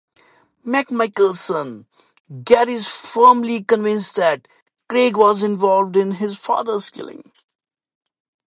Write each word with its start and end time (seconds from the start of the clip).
McMichael's 0.65 1.39
son, 1.39 1.85
Gary 2.43 2.73
is 2.73 2.87
firmly 2.87 3.63
convinced 3.63 4.15
that 4.15 4.47
Craig 4.89 5.15
was 5.15 5.43
involved 5.43 5.95
in 5.95 6.13
his 6.13 6.39
father's 6.39 6.89
killing. 6.89 7.31